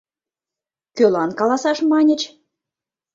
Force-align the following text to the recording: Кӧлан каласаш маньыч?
Кӧлан 0.95 1.29
каласаш 1.39 1.79
маньыч? 1.89 2.21